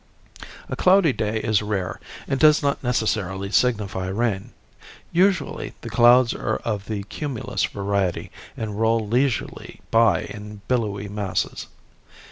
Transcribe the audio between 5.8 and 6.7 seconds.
the clouds are